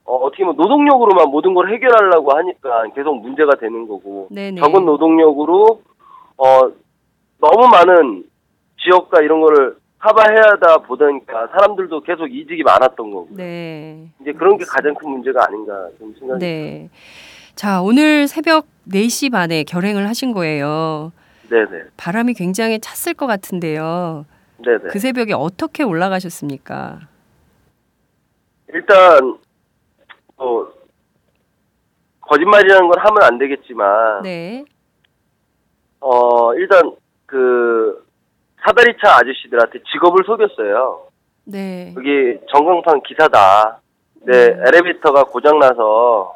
어, 0.05 0.17
어떻게 0.17 0.45
보면 0.45 0.57
노동력으로만 0.57 1.29
모든 1.29 1.55
걸 1.55 1.73
해결하려고 1.73 2.33
하니까 2.37 2.85
계속 2.95 3.15
문제가 3.21 3.55
되는 3.57 3.87
거고 3.87 4.29
네네. 4.31 4.61
적은 4.61 4.85
노동력으로 4.85 5.81
어 6.37 6.61
너무 7.41 7.69
많은 7.71 8.25
지역과 8.83 9.23
이런 9.23 9.41
거를 9.41 9.77
커버해야 10.01 10.43
하다 10.53 10.79
보니까 10.79 11.47
사람들도 11.49 12.01
계속 12.01 12.27
이직이 12.27 12.63
많았던 12.65 13.11
거고 13.11 13.29
네. 13.31 14.09
이제 14.21 14.33
그런 14.33 14.59
게 14.59 14.65
가장 14.65 14.95
큰 14.95 15.11
문제가 15.11 15.45
아닌가 15.47 15.89
좀 15.99 16.13
생각이 16.19 16.41
네. 16.41 16.89
자, 17.55 17.81
오늘 17.83 18.27
새벽 18.27 18.67
4시 18.89 19.31
반에 19.31 19.63
결행을 19.63 20.09
하신 20.09 20.33
거예요. 20.33 21.13
네네 21.53 21.85
바람이 21.99 22.33
굉장히 22.33 22.81
찼을 22.81 23.15
것 23.15 23.27
같은데요. 23.27 24.25
네네 24.65 24.89
그 24.91 24.99
새벽에 24.99 25.35
어떻게 25.35 25.83
올라가셨습니까? 25.83 27.01
일단 28.73 29.39
뭐 30.37 30.73
거짓말이라는 32.23 32.89
걸 32.89 33.05
하면 33.05 33.23
안 33.23 33.39
되겠지만 33.39 34.23
네. 34.23 34.65
어 36.01 36.09
어, 36.09 36.55
일단 36.55 36.97
그 37.27 38.03
사다리차 38.65 39.17
아저씨들한테 39.19 39.81
직업을 39.93 40.25
속였어요. 40.25 41.07
네. 41.45 41.93
여기 41.97 42.39
전광판 42.51 43.03
기사다. 43.03 43.81
네, 44.25 44.49
음. 44.49 44.67
엘리베이터가 44.67 45.25
고장나서 45.25 46.35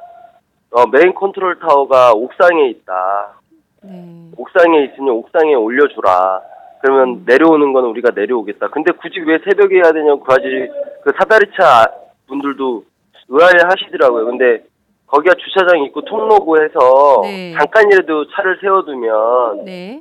어, 0.72 0.86
메인 0.92 1.14
컨트롤 1.14 1.58
타워가 1.60 2.12
옥상에 2.12 2.68
있다. 2.68 3.40
네. 3.88 4.30
옥상에 4.36 4.84
있으니 4.84 5.10
옥상에 5.10 5.54
올려주라. 5.54 6.40
그러면 6.80 7.08
음. 7.08 7.24
내려오는 7.26 7.72
건 7.72 7.84
우리가 7.86 8.10
내려오겠다. 8.14 8.68
근데 8.68 8.92
굳이 8.92 9.20
왜 9.20 9.38
새벽에 9.44 9.76
해야 9.76 9.92
되냐고 9.92 10.20
그 10.20 10.32
아저씨, 10.32 10.68
그 11.02 11.12
사다리차 11.18 11.86
분들도 12.28 12.84
의아해 13.28 13.52
하시더라고요. 13.64 14.26
근데 14.26 14.64
거기가 15.06 15.34
주차장 15.34 15.82
있고 15.84 16.02
통로고 16.02 16.62
해서 16.62 17.20
네. 17.22 17.54
잠깐이라도 17.54 18.28
차를 18.30 18.58
세워두면 18.60 19.64
네. 19.64 20.00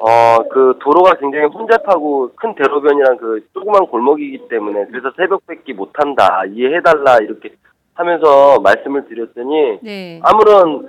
어, 0.00 0.38
그 0.50 0.78
도로가 0.80 1.14
굉장히 1.14 1.46
혼잡하고 1.46 2.32
큰 2.34 2.54
대로변이랑 2.54 3.16
그 3.18 3.46
조그만 3.54 3.86
골목이기 3.86 4.48
때문에 4.48 4.86
그래서 4.86 5.12
새벽밖에 5.16 5.72
못한다. 5.72 6.42
이해해달라. 6.50 7.18
이렇게 7.18 7.54
하면서 7.94 8.58
말씀을 8.60 9.06
드렸더니 9.08 9.78
네. 9.82 10.20
아무런 10.24 10.88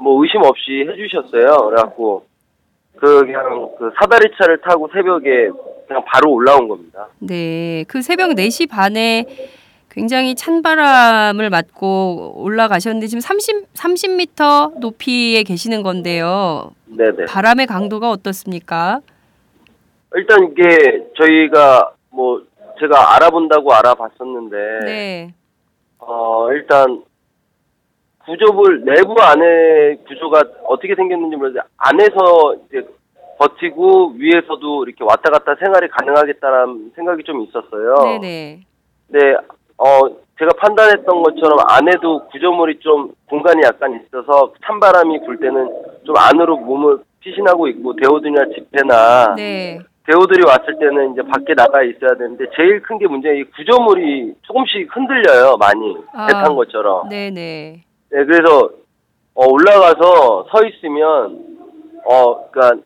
뭐 0.00 0.22
의심 0.22 0.42
없이 0.42 0.86
해주셨어요. 0.88 1.68
그래갖고 1.68 2.24
그 2.96 3.20
그냥 3.20 3.68
그 3.78 3.90
사다리 4.00 4.30
차를 4.36 4.60
타고 4.62 4.88
새벽에 4.92 5.50
그냥 5.86 6.04
바로 6.06 6.32
올라온 6.32 6.68
겁니다. 6.68 7.08
네. 7.18 7.84
그 7.86 8.02
새벽 8.02 8.30
4시 8.30 8.68
반에 8.68 9.26
굉장히 9.90 10.34
찬 10.34 10.62
바람을 10.62 11.50
맞고 11.50 12.34
올라가셨는데 12.36 13.08
지금 13.08 13.20
30 13.20 13.74
30m 13.74 14.78
높이에 14.80 15.42
계시는 15.42 15.82
건데요. 15.82 16.70
네네. 16.86 17.26
바람의 17.26 17.66
강도가 17.66 18.10
어떻습니까? 18.10 19.00
일단 20.14 20.50
이게 20.50 21.06
저희가 21.16 21.92
뭐 22.10 22.42
제가 22.78 23.16
알아본다고 23.16 23.72
알아봤었는데 23.72 24.56
네. 24.84 25.34
어 25.98 26.50
일단 26.52 27.02
구조물 28.24 28.84
내부 28.84 29.14
안에 29.20 29.96
구조가 30.06 30.42
어떻게 30.64 30.94
생겼는지 30.94 31.36
모르는데 31.36 31.60
안에서 31.78 32.54
이제 32.68 32.86
버티고 33.38 34.14
위에서도 34.16 34.84
이렇게 34.84 35.02
왔다 35.04 35.30
갔다 35.30 35.54
생활이 35.58 35.88
가능하겠다라는 35.88 36.92
생각이 36.94 37.22
좀 37.24 37.42
있었어요. 37.42 37.94
네, 38.04 38.18
네. 38.20 38.60
네, 39.08 39.34
어, 39.78 40.08
제가 40.38 40.50
판단했던 40.58 41.22
것처럼 41.22 41.58
안에도 41.68 42.26
구조물이 42.28 42.78
좀 42.80 43.12
공간이 43.28 43.62
약간 43.64 43.98
있어서 44.00 44.52
찬바람이 44.66 45.24
불 45.24 45.38
때는 45.38 45.68
좀 46.04 46.14
안으로 46.16 46.58
몸을 46.58 46.98
피신하고 47.20 47.68
있고 47.68 47.94
데오드나 47.96 48.44
지폐나 48.54 49.34
네. 49.36 49.78
데오들이 50.06 50.42
왔을 50.46 50.78
때는 50.78 51.12
이제 51.12 51.22
밖에 51.22 51.54
나가 51.54 51.82
있어야 51.82 52.14
되는데 52.18 52.44
제일 52.56 52.80
큰 52.82 52.98
게 52.98 53.06
문제는 53.06 53.38
이 53.38 53.44
구조물이 53.44 54.34
조금씩 54.42 54.94
흔들려요, 54.94 55.56
많이. 55.58 55.96
아. 56.12 56.26
배탄 56.26 56.54
것처럼. 56.56 57.08
네, 57.08 57.30
네. 57.30 57.82
네, 58.12 58.24
그래서 58.24 58.70
어, 59.34 59.46
올라가서 59.46 60.46
서 60.50 60.66
있으면 60.66 61.44
어, 62.04 62.50
그러니까 62.50 62.82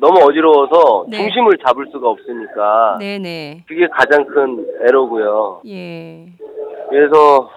너무 0.00 0.20
어지러워서 0.24 1.06
네. 1.08 1.18
중심을 1.18 1.58
잡을 1.64 1.86
수가 1.92 2.08
없으니까 2.08 2.96
네, 2.98 3.18
네. 3.18 3.64
그게 3.68 3.86
가장 3.88 4.24
큰 4.26 4.66
에러고요. 4.86 5.62
예. 5.66 6.26
그래서 6.90 7.50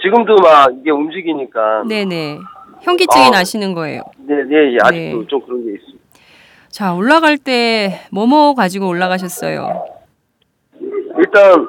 지금도 0.00 0.36
막 0.42 0.72
이게 0.80 0.90
움직이니까 0.90 1.84
네, 1.86 2.04
네. 2.04 2.38
현기증이 2.80 3.26
어. 3.26 3.30
나시는 3.30 3.74
거예요. 3.74 4.02
네, 4.18 4.42
네, 4.44 4.72
예, 4.72 4.78
아직도 4.82 5.20
네. 5.20 5.26
좀 5.28 5.40
그런 5.42 5.64
게 5.64 5.74
있습니다. 5.74 6.02
자, 6.68 6.94
올라갈 6.94 7.36
때 7.36 8.00
뭐뭐 8.10 8.54
가지고 8.54 8.88
올라가셨어요? 8.88 9.84
일단 10.80 11.68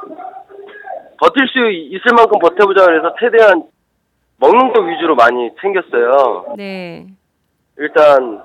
버틸 1.19 1.47
수 1.47 1.69
있을 1.69 2.01
만큼 2.15 2.39
버텨보자 2.39 2.85
그래서 2.85 3.13
최대한 3.19 3.63
먹는 4.43 4.73
거 4.73 4.81
위주로 4.81 5.15
많이 5.15 5.49
챙겼어요. 5.61 6.55
네. 6.57 7.07
일단 7.77 8.41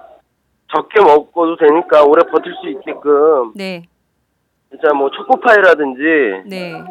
적게 0.73 1.01
먹어도 1.01 1.57
되니까 1.57 2.05
오래 2.05 2.23
버틸 2.31 2.55
수 2.63 2.69
있게끔 2.69 3.53
네. 3.57 3.83
진짜 4.71 4.95
뭐 4.95 5.11
초코파이라든지 5.11 6.03
네. 6.47 6.85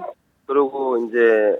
그리고 0.45 0.97
이제 0.97 1.57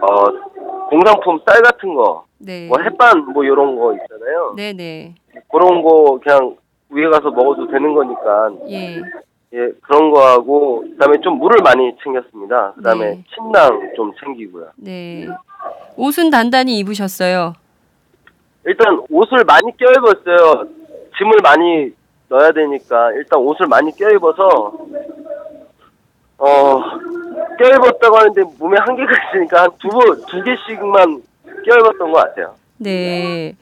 어 0.00 0.86
공산품 0.90 1.40
쌀 1.46 1.62
같은 1.62 1.94
거, 1.94 2.24
네. 2.38 2.66
뭐 2.66 2.78
햇반 2.82 3.32
뭐 3.32 3.42
이런 3.44 3.76
거 3.76 3.94
있잖아요. 3.94 4.54
네, 4.56 4.72
네. 4.74 5.14
그런 5.50 5.82
거 5.82 6.18
그냥 6.22 6.56
위에 6.90 7.08
가서 7.08 7.30
먹어도 7.30 7.68
되는 7.68 7.94
거니까 7.94 8.50
예. 8.68 9.00
예 9.54 9.70
그런 9.82 10.10
거 10.10 10.26
하고 10.26 10.80
그다음에 10.80 11.20
좀 11.20 11.38
물을 11.38 11.60
많이 11.62 11.94
챙겼습니다. 12.02 12.72
그다음에 12.76 13.06
네. 13.06 13.24
침낭 13.34 13.92
좀 13.94 14.10
챙기고요. 14.18 14.70
네. 14.76 15.28
옷은 15.96 16.30
단단히 16.30 16.78
입으셨어요. 16.78 17.54
일단 18.64 18.98
옷을 19.10 19.44
많이 19.44 19.76
껴입었어요. 19.76 20.66
짐을 21.18 21.38
많이 21.42 21.92
넣어야 22.28 22.50
되니까 22.52 23.12
일단 23.12 23.40
옷을 23.40 23.66
많이 23.66 23.92
껴입어서 23.94 24.72
어 26.38 26.82
껴입었다고 27.58 28.16
하는데 28.16 28.42
몸에 28.58 28.78
한계가 28.80 29.12
있으니까 29.28 29.64
한두두 29.64 30.42
개씩만 30.44 31.22
껴입었던 31.44 32.10
것 32.10 32.12
같아요. 32.12 32.54
네. 32.78 33.54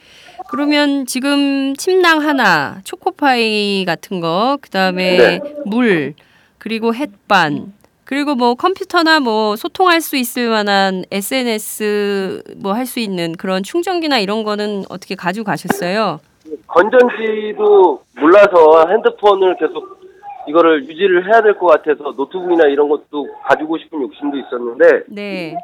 그러면 0.61 1.07
지금 1.07 1.77
침낭 1.77 2.23
하나, 2.23 2.81
초코파이 2.83 3.85
같은 3.85 4.19
거, 4.19 4.59
그다음에 4.61 5.17
네. 5.17 5.41
물, 5.65 6.15
그리고 6.59 6.93
햇반, 6.93 7.73
그리고 8.05 8.35
뭐 8.35 8.57
컴퓨터나 8.57 9.21
뭐 9.21 9.55
소통할 9.55 10.01
수 10.01 10.17
있을 10.17 10.49
만한 10.49 11.05
SNS 11.13 12.43
뭐 12.57 12.73
할 12.73 12.85
수 12.85 12.99
있는 12.99 13.37
그런 13.37 13.63
충전기나 13.63 14.19
이런 14.19 14.43
거는 14.43 14.83
어떻게 14.89 15.15
가지고 15.15 15.45
가셨어요? 15.45 16.19
건전지도 16.67 18.03
몰라서 18.19 18.87
핸드폰을 18.91 19.57
계속 19.57 20.01
이거를 20.49 20.83
유지를 20.89 21.27
해야 21.33 21.43
될 21.43 21.57
것 21.57 21.67
같아서 21.67 22.13
노트북이나 22.17 22.67
이런 22.67 22.89
것도 22.89 23.25
가지고 23.47 23.79
싶은 23.79 24.03
욕심도 24.03 24.37
있었는데 24.37 25.05
네. 25.07 25.55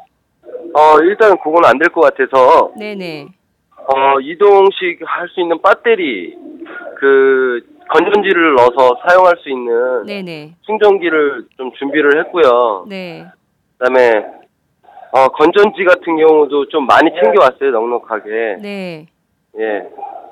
어 0.73 0.97
일단 1.01 1.35
그건 1.43 1.65
안 1.65 1.77
될 1.77 1.89
것 1.89 1.99
같아서 1.99 2.71
네, 2.77 2.95
네. 2.95 3.27
어 3.87 4.19
이동식 4.19 4.99
할 5.05 5.27
수 5.29 5.39
있는 5.41 5.57
배터리 5.61 6.35
그 6.99 7.61
건전지를 7.89 8.55
넣어서 8.55 8.99
사용할 9.07 9.37
수 9.37 9.49
있는 9.49 10.05
네, 10.05 10.21
네. 10.21 10.53
충전기를 10.65 11.45
좀 11.57 11.71
준비를 11.73 12.19
했고요. 12.19 12.85
네. 12.89 13.25
그다음에 13.77 14.25
어 15.13 15.27
건전지 15.29 15.83
같은 15.85 16.17
경우도 16.17 16.67
좀 16.67 16.85
많이 16.85 17.09
챙겨왔어요 17.11 17.71
넉넉하게. 17.71 18.57
네. 18.61 19.07
예. 19.59 19.83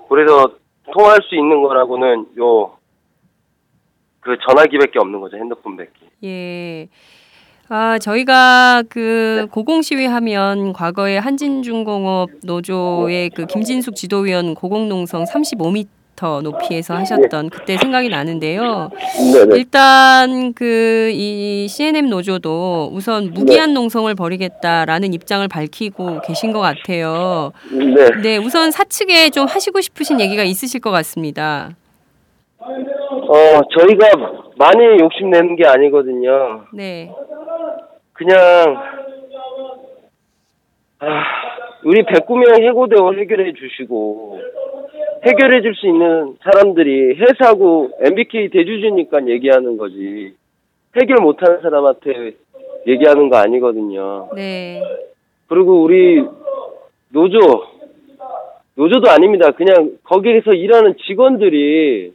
그래서 0.10 0.50
통화할 0.92 1.20
수 1.24 1.36
있는 1.36 1.62
거라고는 1.62 2.26
요 2.38 2.76
그 4.26 4.36
전화기밖에 4.50 4.98
없는 4.98 5.22
거죠 5.22 5.38
핸드폰밖에. 5.38 5.92
예. 6.24 6.88
아, 7.68 7.98
저희가 7.98 8.84
그 8.90 9.40
네. 9.42 9.48
고공 9.52 9.82
시위 9.82 10.06
하면 10.06 10.72
과거에 10.74 11.18
한진중공업 11.18 12.30
노조의 12.44 13.32
그 13.32 13.46
김진숙 13.48 13.96
지도위원 13.96 14.54
고공농성 14.54 15.24
35m 15.24 16.44
높이에서 16.44 16.96
하셨던 16.96 17.50
그때 17.50 17.78
생각이 17.78 18.10
나는데요. 18.10 18.92
네네. 19.34 19.56
일단 19.58 20.54
그 20.54 21.12
이 21.16 21.68
CNM 21.68 22.10
노조도 22.10 22.92
우선 22.94 23.32
무기한 23.34 23.74
농성을 23.74 24.14
벌이겠다라는 24.14 25.14
입장을 25.14 25.48
밝히고 25.48 26.22
계신 26.22 26.52
것 26.52 26.60
같아요. 26.60 27.52
네. 27.72 28.22
네, 28.22 28.38
우선 28.38 28.70
사측에 28.70 29.32
좀 29.32 29.48
하시고 29.48 29.82
싶으신 29.82 30.20
얘기가 30.22 30.44
있으실 30.44 30.80
것 30.82 30.92
같습니다. 30.92 31.72
어 33.28 33.62
저희가 33.78 34.08
많이 34.58 35.00
욕심내는 35.02 35.56
게 35.56 35.66
아니거든요. 35.68 36.66
네, 36.74 37.12
그냥 38.14 38.38
아, 41.00 41.24
우리 41.84 42.04
109명 42.04 42.62
해고대원 42.64 43.20
해결해 43.20 43.54
주시고 43.54 44.40
해결해 45.26 45.62
줄 45.62 45.76
수 45.76 45.88
있는 45.88 46.38
사람들이 46.44 47.16
회사고 47.16 47.90
MBK 48.02 48.50
대주주니까 48.50 49.28
얘기하는 49.28 49.78
거지 49.78 50.34
해결 51.02 51.18
못하는 51.22 51.62
사람한테 51.62 52.34
얘기하는 52.88 53.30
거 53.30 53.38
아니거든요. 53.38 54.30
네, 54.36 54.82
그리고 55.48 55.82
우리 55.84 56.24
노조 57.10 57.40
노조도 58.76 59.10
아닙니다. 59.10 59.52
그냥 59.52 59.92
거기에서 60.04 60.52
일하는 60.52 60.96
직원들이 61.08 62.14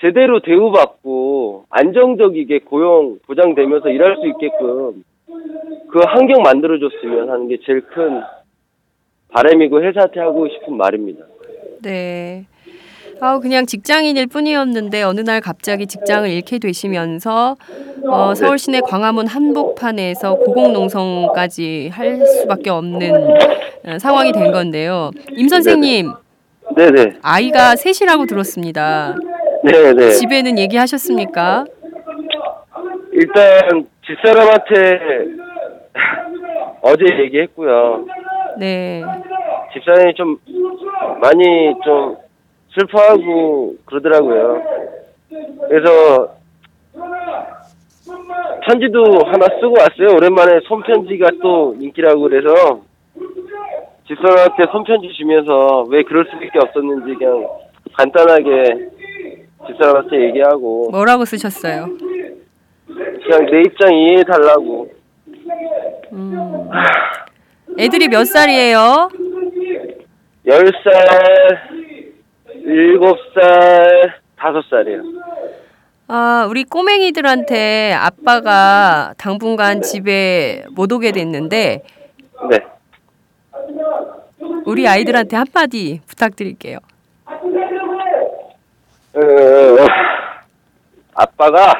제대로 0.00 0.40
대우받고 0.40 1.64
안정적이게 1.70 2.60
고용 2.60 3.18
보장되면서 3.26 3.88
일할 3.88 4.16
수 4.16 4.26
있게끔 4.28 5.04
그 5.90 6.00
환경 6.06 6.42
만들어줬으면 6.42 7.30
하는 7.30 7.48
게 7.48 7.58
제일 7.64 7.80
큰 7.82 8.22
바람이고 9.30 9.82
회사한테 9.82 10.20
하고 10.20 10.48
싶은 10.48 10.76
말입니다. 10.76 11.24
네. 11.82 12.46
아, 13.20 13.40
그냥 13.40 13.66
직장인일 13.66 14.28
뿐이었는데 14.28 15.02
어느 15.02 15.20
날 15.20 15.40
갑자기 15.40 15.88
직장을 15.88 16.28
잃게 16.30 16.60
되시면서 16.60 17.56
어, 18.06 18.34
서울 18.36 18.58
시내 18.58 18.80
광화문 18.80 19.26
한복판에서 19.26 20.36
고공농성까지 20.36 21.90
할 21.92 22.24
수밖에 22.24 22.70
없는 22.70 23.12
어, 23.86 23.98
상황이 23.98 24.30
된 24.30 24.52
건데요. 24.52 25.10
임 25.32 25.48
선생님, 25.48 26.12
네네. 26.76 27.14
아이가 27.22 27.74
셋이라고 27.74 28.26
들었습니다. 28.26 29.16
네 29.64 29.92
네. 29.92 30.10
집에는 30.10 30.58
얘기하셨습니까? 30.58 31.64
일단 33.12 33.86
집사람한테 34.06 35.00
어제 36.82 37.04
얘기했고요. 37.24 38.04
네. 38.58 39.02
집사람이 39.72 40.14
좀 40.14 40.36
많이 41.20 41.74
좀 41.84 42.16
슬퍼하고 42.78 43.74
그러더라고요. 43.84 44.62
그래서 45.68 46.34
편지도 48.66 49.02
하나 49.26 49.46
쓰고 49.60 49.74
왔어요. 49.78 50.16
오랜만에 50.16 50.60
손편지가 50.68 51.30
또 51.42 51.74
인기라고 51.80 52.20
그래서 52.20 52.80
집사람한테 54.06 54.64
손편지 54.70 55.12
주면서 55.14 55.84
왜 55.90 56.02
그럴 56.02 56.24
수밖에 56.26 56.58
없었는지 56.62 57.14
그냥 57.14 57.46
간단하게 57.94 58.97
집사람한테 59.66 60.26
얘기하고 60.28 60.90
뭐라고 60.90 61.24
쓰셨어요? 61.24 61.88
그냥 62.86 63.46
내 63.50 63.60
입장 63.62 63.92
이해해 63.94 64.24
달라고 64.24 64.90
음. 66.12 66.70
애들이 67.78 68.08
몇 68.08 68.24
살이에요? 68.24 69.10
10살, 70.46 71.58
7살, 72.64 74.12
5살이요. 74.38 75.02
아, 76.08 76.46
우리 76.48 76.64
꼬맹이들한테 76.64 77.92
아빠가 77.92 79.12
당분간 79.18 79.82
집에 79.82 80.64
못 80.70 80.90
오게 80.90 81.12
됐는데 81.12 81.82
네. 82.50 82.58
우리 84.64 84.88
아이들한테 84.88 85.36
한마디 85.36 86.00
부탁드릴게요. 86.06 86.78
어, 89.18 89.76
아빠가 91.14 91.72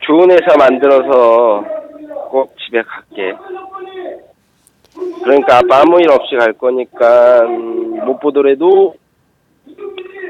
좋은 0.00 0.28
회사 0.32 0.56
만들어서 0.58 1.64
꼭 2.30 2.52
집에 2.58 2.82
갈게. 2.82 3.32
그러니까 5.22 5.58
아빠 5.58 5.82
아무 5.82 6.00
일 6.00 6.10
없이 6.10 6.34
갈 6.36 6.52
거니까 6.54 7.42
음, 7.42 8.04
못 8.04 8.18
보더라도 8.18 8.94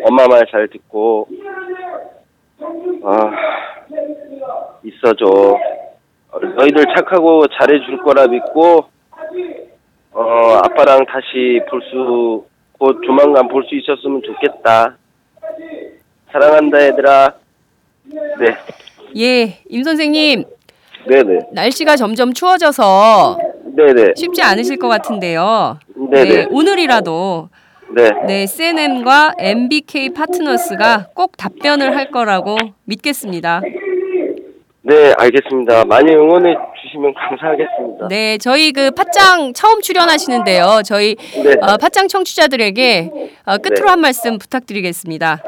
엄마 0.04 0.26
말 0.28 0.42
잘 0.50 0.68
듣고 0.68 1.28
아 3.04 3.30
있어줘. 4.84 5.24
어, 6.32 6.38
너희들 6.38 6.84
착하고 6.94 7.46
잘해줄 7.48 8.02
거라 8.02 8.26
믿고 8.26 8.84
어 10.12 10.22
아빠랑 10.64 11.06
다시 11.06 11.60
볼 11.70 11.80
수 11.90 12.51
곧 12.82 13.00
조만간 13.06 13.46
볼 13.46 13.62
수 13.62 13.76
있었으면 13.76 14.20
좋겠다. 14.22 14.96
사랑한다 16.32 16.84
얘들아. 16.86 17.32
네, 18.40 18.56
예, 19.16 19.58
임 19.68 19.84
선생님, 19.84 20.42
네네, 21.06 21.38
날씨가 21.52 21.94
점점 21.94 22.32
추워져서 22.32 23.38
네네, 23.76 24.14
쉽지 24.16 24.42
않으실 24.42 24.78
것 24.80 24.88
같은데요. 24.88 25.78
네네, 26.10 26.48
오늘이라도 26.50 27.50
네, 27.94 28.10
네, 28.26 28.46
CNM과 28.46 29.34
MBK 29.38 30.10
파트너스가 30.14 31.10
꼭 31.14 31.36
답변을 31.36 31.94
할 31.94 32.10
거라고 32.10 32.56
믿겠습니다. 32.86 33.60
네, 34.84 35.12
알겠습니다. 35.16 35.84
많이 35.84 36.12
응원해 36.12 36.56
주시면 36.82 37.14
감사하겠습니다. 37.14 38.08
네, 38.08 38.36
저희 38.38 38.72
그 38.72 38.90
팟짱 38.90 39.52
처음 39.54 39.80
출연하시는데요. 39.80 40.82
저희 40.84 41.14
네. 41.14 41.52
어, 41.62 41.76
팟짱 41.80 42.08
청취자들에게 42.08 43.10
어, 43.46 43.58
끝으로 43.58 43.84
네. 43.86 43.90
한 43.90 44.00
말씀 44.00 44.38
부탁드리겠습니다. 44.38 45.42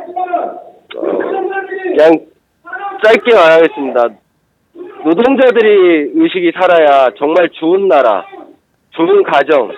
그냥 0.89 2.13
짧게 3.05 3.35
말하겠습니다. 3.35 4.09
노동자들이 5.05 6.13
의식이 6.15 6.53
살아야 6.59 7.11
정말 7.19 7.51
좋은 7.51 7.89
나라, 7.89 8.25
좋은 8.91 9.23
가정, 9.25 9.71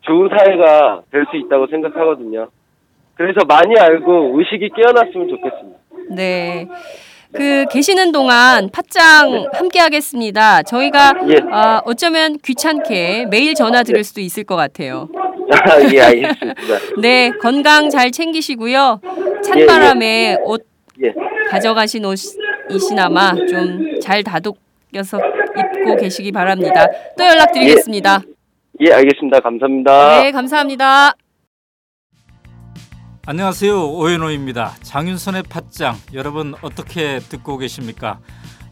좋은 0.00 0.28
사회가 0.30 1.02
될 1.12 1.24
수 1.30 1.36
있다고 1.36 1.66
생각하거든요. 1.68 2.48
그래서 3.14 3.40
많이 3.46 3.78
알고 3.78 4.38
의식이 4.38 4.70
깨어났으면 4.74 5.28
좋겠습니다. 5.28 5.78
네. 6.16 6.66
그 7.32 7.64
계시는 7.70 8.12
동안 8.12 8.68
팟짱 8.70 9.46
함께 9.54 9.78
하겠습니다. 9.80 10.62
저희가 10.62 11.14
예. 11.28 11.36
어, 11.50 11.82
어쩌면 11.84 12.38
귀찮게 12.44 13.26
매일 13.30 13.54
전화 13.54 13.82
드릴 13.82 14.04
수도 14.04 14.20
있을 14.20 14.44
것 14.44 14.56
같아요. 14.56 15.08
아, 15.50 15.80
예, 15.92 16.00
알겠습니다. 16.00 16.54
네, 17.00 17.30
건강 17.40 17.90
잘 17.90 18.10
챙기시고요. 18.10 19.00
예, 19.04 19.42
찬바람에 19.42 20.38
옷 20.44 20.66
예, 21.02 21.12
가져가신 21.50 22.04
옷이시나마 22.04 23.34
좀 23.48 23.92
잘 24.02 24.24
다독여서 24.24 25.18
입고 25.56 25.96
계시기 25.96 26.32
바랍니다. 26.32 26.86
또 27.16 27.24
연락드리겠습니다. 27.24 28.20
예, 28.80 28.92
알겠습니다. 28.92 29.38
감사합니다. 29.40 30.22
네, 30.22 30.32
감사합니다. 30.32 31.14
안녕하세요 33.24 33.88
오연호입니다. 33.88 34.74
장윤선의 34.82 35.44
팟짱 35.44 35.96
여러분 36.12 36.56
어떻게 36.60 37.20
듣고 37.20 37.56
계십니까? 37.56 38.18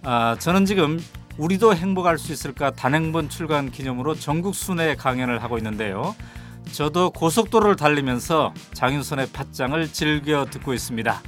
아, 0.03 0.35
저는 0.41 0.67
지금 0.67 0.99
우리도 1.39 1.77
행복할 1.77 2.19
수 2.19 2.33
있을까 2.33 2.73
단행본 2.73 3.29
출간 3.29 3.71
기념으로 3.71 4.17
전국 4.17 4.57
순회 4.57 4.97
강연을 4.97 5.41
하고 5.41 5.57
있는데요. 5.59 6.17
저도 6.73 7.11
고속도로를 7.11 7.77
달리면서 7.77 8.53
장윤선의 8.73 9.29
팟짱을 9.33 9.93
즐겨 9.93 10.45
듣고 10.47 10.75
있습니다. 10.75 11.23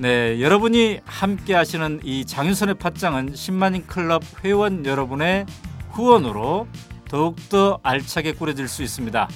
네, 0.00 0.40
여러분이 0.40 0.98
함께 1.04 1.54
하시는 1.54 2.00
이 2.02 2.24
장윤선의 2.24 2.74
팟짱은 2.74 3.34
10만인 3.34 3.86
클럽 3.86 4.24
회원 4.44 4.84
여러분의 4.84 5.46
후원으로 5.90 6.66
더욱더 7.08 7.78
알차게 7.84 8.32
꾸려질 8.32 8.66
수 8.66 8.82
있습니다. 8.82 9.28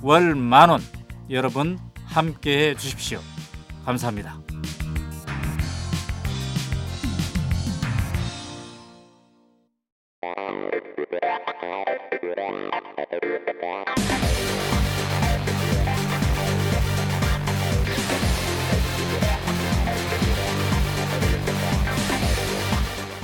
월 0.00 0.34
만원 0.34 0.80
여러분 1.28 1.78
함께 2.10 2.70
해 2.70 2.74
주십시오. 2.74 3.20
감사합니다. 3.84 4.38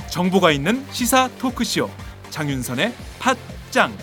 정보가 0.09 0.51
있는 0.51 0.83
시사 0.91 1.29
토크쇼 1.37 1.91
장윤선의 2.31 2.91
팟짱 3.19 3.95